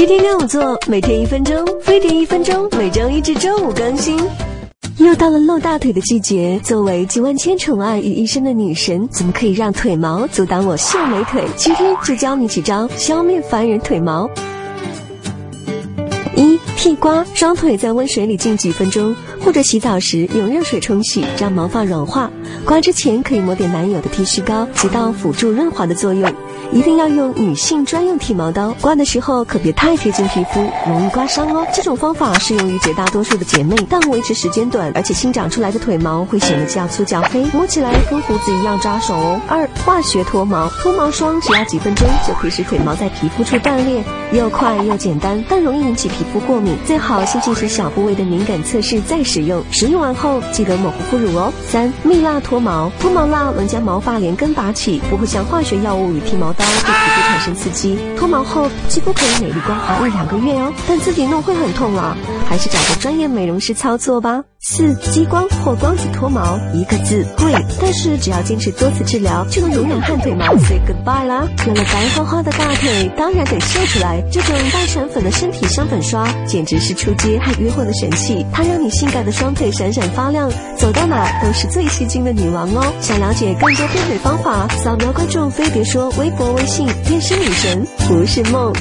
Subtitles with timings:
[0.00, 4.18] 七天跟我做，每天一分钟，飞碟一分钟，每周一至周五更新。
[4.96, 11.44] 又到了露大腿的季节，作为集万千宠爱于一身的女神，怎么可以让腿毛阻挡我秀美腿？
[11.54, 14.26] 今天就教你几招消灭烦人腿毛。
[16.34, 22.30] 一剃刮，双腿在温水里浸几分钟，或者洗澡时用热水冲洗，让毛发软化。
[22.64, 26.32] 刮之前可以抹点男友的剃须膏，起到辅助润滑的作用。
[26.72, 31.66] 一定要用女性专用剃毛刀，刮的时候可别太贴近皮肤，容易刮伤哦。
[31.74, 39.40] 这种方法适用于绝大多数的姐妹，但维持时间短，而且新长出来的腿毛会显得较粗较黑，摸起来跟胡子一样扎手哦。
[39.48, 49.60] 二、化学脱毛，脱毛霜只要几分钟就可以使腿毛在皮肤处断裂，又快又简单，但容易引起皮肤过敏，最好先进行小部位的敏感测试再使用。
[49.72, 51.52] 使用完后记得抹护肤乳哦。
[51.68, 62.16] 三、蜜蜡脱毛，脱毛蜡能将毛发连根拔起，不会像化学药物与剃毛对皮肤产生刺激，脱毛后肌肤可以美丽光滑一两个月哦，但自己弄会很痛啊，
[62.50, 64.42] 还是找个专业美容师操作吧。
[64.58, 71.48] 四激光或光子脱毛，一个字贵，但是只要坚持多次治疗，就能永远和腿毛 say goodbye 啦。
[71.68, 74.20] 有了白花花的大腿，当然得秀出来。
[74.32, 82.92] 这种带闪粉的身体香粉刷，简直是出街和约会的神器，它让你性感的双腿闪闪发亮，走到哪都是最吸睛的女王哦。
[83.00, 88.72] 想了解更多变腿方法，扫描关注飞碟说微博微信，变身女神不是梦。